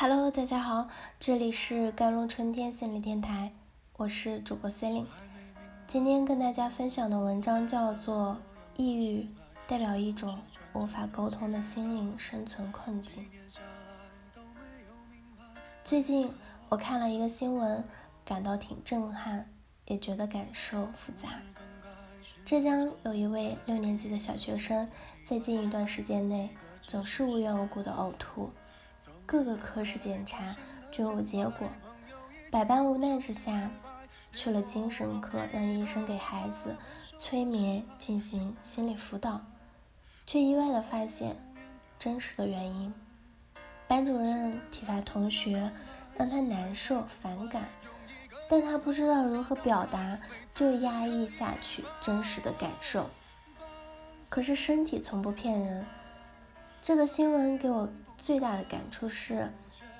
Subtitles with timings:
[0.00, 0.86] Hello，大家好，
[1.18, 3.52] 这里是甘露春天心理电台，
[3.96, 5.06] 我是主播 Celine。
[5.88, 8.36] 今天跟大家分享的文章叫做
[8.80, 9.28] 《抑郁
[9.66, 10.38] 代表一种
[10.72, 13.24] 无法沟通的心灵生存困境》。
[15.82, 16.32] 最近
[16.68, 17.82] 我看了一个新闻，
[18.24, 19.50] 感到挺震撼，
[19.86, 21.40] 也觉得感受复杂。
[22.44, 24.88] 浙江有一位六年级的小学生，
[25.24, 26.50] 在近一段时间内
[26.86, 28.52] 总是无缘无故的呕吐。
[29.28, 30.56] 各个科室检查
[30.90, 31.68] 均无结果，
[32.50, 33.70] 百般无奈之下，
[34.32, 36.74] 去了精神科，让医生给孩子
[37.18, 39.42] 催眠进行心理辅导，
[40.24, 41.36] 却意外的发现
[41.98, 42.94] 真实的原因。
[43.86, 45.72] 班主任体罚同学，
[46.16, 47.68] 让他难受反感，
[48.48, 50.18] 但他不知道如何表达，
[50.54, 53.10] 就压抑下去真实的感受。
[54.30, 55.84] 可是身体从不骗人，
[56.80, 57.88] 这个新闻给我。
[58.20, 59.48] 最大的感触是，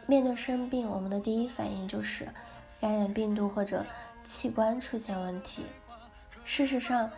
[0.05, 2.27] 面对生病，我们的第一反应就是
[2.80, 3.86] 感染病毒或者
[4.25, 5.64] 器官出现问题。
[6.44, 7.08] 事实上，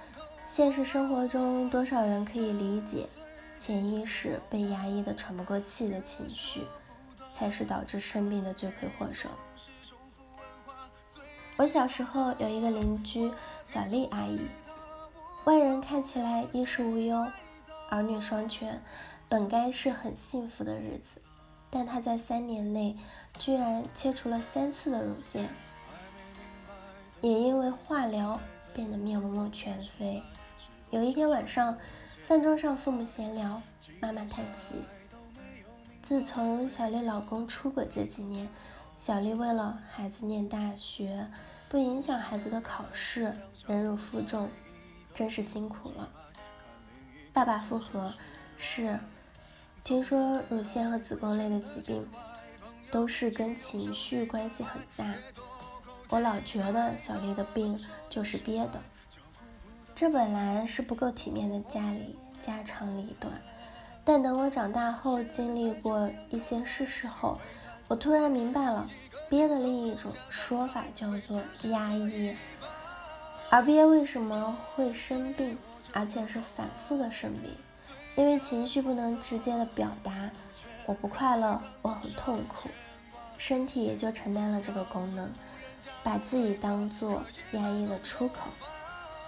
[0.45, 3.09] 现实生活中多少人可以理解，
[3.57, 6.67] 潜意识被压抑的喘不过气的情绪，
[7.33, 9.31] 才是导致生病的罪魁祸首。
[11.56, 13.33] 我小时候有一个邻居
[13.65, 14.39] 小丽阿姨，
[15.45, 17.27] 外人看起来衣食无忧，
[17.89, 18.83] 儿女双全。
[19.31, 21.23] 本该是很幸福的日子，
[21.70, 22.97] 但他在三年内
[23.39, 25.48] 居然切除了三次的乳腺，
[27.20, 28.41] 也因为化疗
[28.75, 30.20] 变得面目全非。
[30.91, 31.78] 有一天晚上，
[32.25, 33.62] 饭桌上父母闲聊，
[34.00, 34.83] 妈妈叹息：
[36.03, 38.48] 自从小丽老公出轨这几年，
[38.97, 41.31] 小丽为了孩子念大学，
[41.69, 43.33] 不影响孩子的考试，
[43.69, 44.50] 忍辱负重，
[45.15, 46.11] 真是辛苦了。
[47.33, 48.12] 爸爸复合
[48.59, 48.98] 是。
[49.83, 52.06] 听说乳腺和子宫类的疾病
[52.91, 55.14] 都是跟情绪关系很大，
[56.11, 57.78] 我老觉得小丽的病
[58.09, 58.81] 就是憋的。
[59.94, 63.32] 这本来是不够体面的家里家长里短，
[64.05, 67.38] 但等我长大后经历过一些事实后，
[67.88, 68.88] 我突然明白了，
[69.28, 72.34] 憋的另一种说法叫做压抑。
[73.50, 75.59] 而憋为什么会生病，
[75.93, 77.50] 而且是反复的生病？
[78.20, 80.31] 因为情绪不能直接的表达，
[80.84, 82.69] 我不快乐，我很痛苦，
[83.38, 85.26] 身体也就承担了这个功能，
[86.03, 87.22] 把自己当做
[87.53, 88.50] 压抑的出口。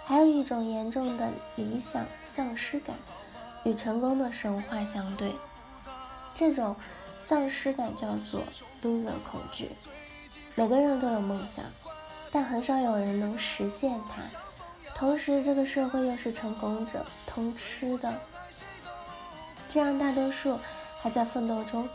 [0.05, 2.95] 还有一种严重的理想丧失感，
[3.65, 5.35] 与成功的神话相对，
[6.35, 6.77] 这种
[7.19, 8.43] 丧失感叫做
[8.83, 9.71] loser 恐惧。
[10.55, 11.65] 每个人都有梦想，
[12.31, 14.23] 但很少有人能实现它。
[14.95, 18.13] 同时，这个社会又是成功者通吃的。
[19.73, 20.59] 这样，大多数
[21.01, 21.89] 还在奋斗中，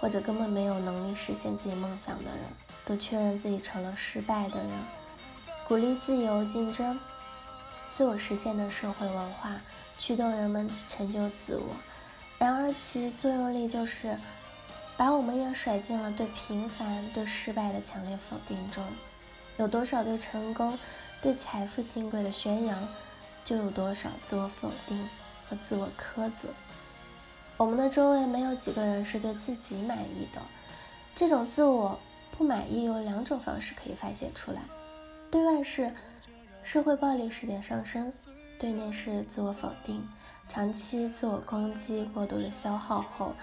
[0.00, 2.38] 或者根本没有能力实现自己梦想的人，
[2.84, 4.70] 都确认自己成了失败的人。
[5.66, 6.96] 鼓励自由竞争、
[7.90, 9.60] 自我实现的社会文化，
[9.98, 11.74] 驱动人们成就自我。
[12.38, 14.16] 然而，其作用力就是
[14.96, 18.84] 把我们也甩进了对平凡、对失败的强烈否定中。
[19.56, 20.78] 有多少对成功、
[21.20, 22.88] 对财富新贵的宣扬，
[23.42, 25.08] 就有多少自我否定
[25.50, 26.48] 和自我苛责。
[27.56, 30.40] 我们的周围没有几个人是对自己满意的。
[31.14, 31.98] 这种自我
[32.36, 34.60] 不满意有两种方式可以发泄出来：
[35.30, 35.94] 对外是
[36.62, 38.12] 社会暴力事件上升，
[38.58, 40.06] 对内是自我否定。
[40.48, 43.34] 长期自我攻击、过度的消耗后，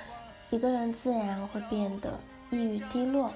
[0.50, 2.20] 一个人自然会变得
[2.52, 3.34] 抑郁低落。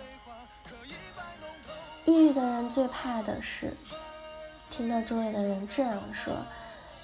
[2.06, 3.74] 抑郁的人最怕的是
[4.70, 6.34] 听到周围的人这样说：“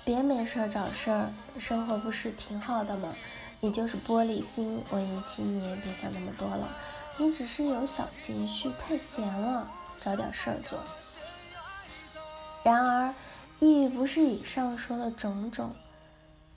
[0.05, 3.11] 别没事找事儿，生活不是挺好的吗？”
[3.63, 6.67] 你就是玻璃心，文艺青年，别想那么多了。
[7.17, 10.79] 你只是有小情绪，太闲了，找点事儿做。
[12.63, 13.13] 然而，
[13.59, 15.75] 抑郁不是以上说的种种，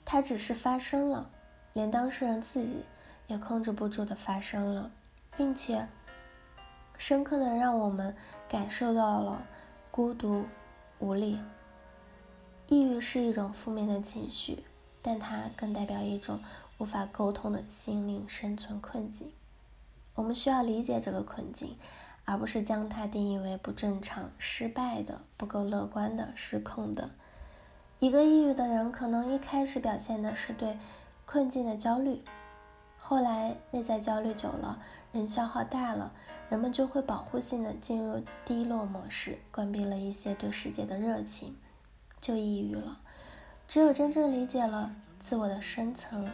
[0.03, 1.29] 它只是发生了，
[1.73, 2.83] 连当事人自己
[3.27, 4.89] 也控制不住的发生了，
[5.37, 5.87] 并且
[6.97, 8.15] 深刻的让我们
[8.49, 9.45] 感受到了
[9.91, 10.45] 孤独、
[10.97, 11.39] 无力。
[12.67, 14.63] 抑郁是一种负面的情绪，
[15.03, 16.39] 但它更代表一种。
[16.77, 19.31] 无法沟通的心灵生存困境，
[20.13, 21.77] 我们需要理解这个困境，
[22.25, 27.11] 而不是将它定义为不正常、失败的、不够乐观的、失控的。
[27.99, 30.77] 一个抑郁的人可能一开始表现的是对
[31.25, 32.21] 困境的焦虑，
[32.97, 34.81] 后来内在焦虑久了，
[35.13, 36.11] 人消耗大了，
[36.49, 41.55] 人们就会保护性的进入低落模式，关闭了一些对世界的热情，
[42.19, 42.99] 就抑郁了。
[43.65, 46.29] 只有真正理解了自我的深层。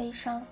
[0.00, 0.46] 悲伤，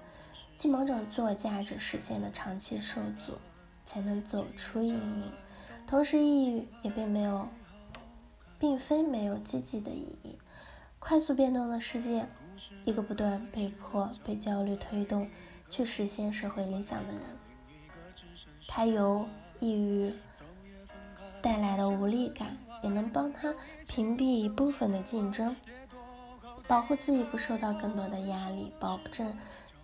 [0.56, 3.38] 即某种自我价值实现的长期受阻，
[3.86, 5.32] 才能走出阴影。
[5.86, 7.48] 同时，抑郁也并没有，
[8.58, 10.36] 并非没有积极的意义。
[10.98, 12.26] 快速变动的世界，
[12.84, 15.26] 一个不断被迫被焦虑推动
[15.70, 17.22] 去实现社会理想的人，
[18.66, 19.26] 他由
[19.60, 20.12] 抑郁
[21.40, 23.54] 带来的无力感，也能帮他
[23.88, 25.56] 屏蔽一部分的竞争，
[26.68, 29.34] 保护自己不受到更多的压力，保证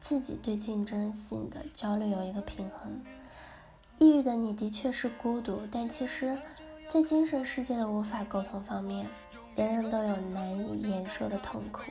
[0.02, 3.02] 自己对竞争性的焦虑有一个平衡。
[3.98, 6.36] 抑郁的你的确是孤独，但其实，
[6.86, 9.06] 在精神世界的无法沟通方面。
[9.56, 11.82] 人人都有难以言说的痛苦，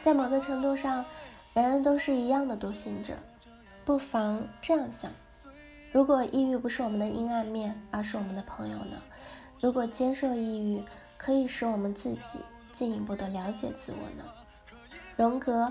[0.00, 1.04] 在某个程度上，
[1.52, 3.14] 人人都是一样的独行者。
[3.84, 5.12] 不妨这样想：
[5.92, 8.96] 如果抑郁不是我们的阴暗面，而是我们的朋友呢？
[9.60, 10.82] 如果接受抑郁
[11.18, 12.40] 可以使我们自己
[12.72, 14.24] 进一步的了解自我呢？
[15.16, 15.70] 荣格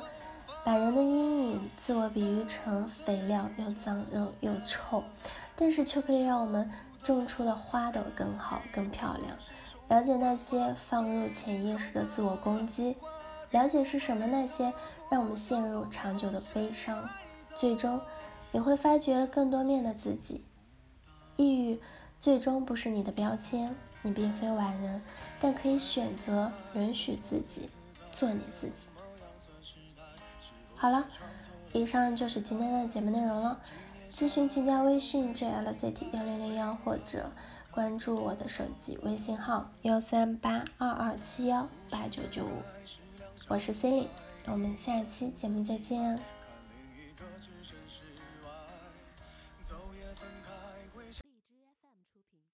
[0.64, 5.04] 把人的阴影自我比喻成肥料，又脏又又臭，
[5.56, 6.70] 但是却可以让我们
[7.02, 9.38] 种出的花朵更好、更漂亮。
[9.88, 12.96] 了解那些放入潜意识的自我攻击，
[13.50, 14.72] 了解是什么那些
[15.10, 17.10] 让我们陷入长久的悲伤，
[17.56, 18.00] 最终
[18.52, 20.44] 你会发掘更多面的自己。
[21.38, 21.80] 抑郁
[22.20, 25.02] 最终不是你的标签，你并非完人，
[25.40, 27.70] 但可以选择允许自己
[28.12, 28.88] 做你自己。
[30.76, 31.08] 好了，
[31.74, 33.60] 以上就是今天的节目内容了。
[34.12, 37.32] 咨询请加微信 jlct 幺零零幺或者。
[37.72, 42.64] 关注我的手机微信号幺三八二二七幺八九九五，
[43.48, 44.08] 我是 c i l y
[44.48, 46.20] 我们下期节目再见。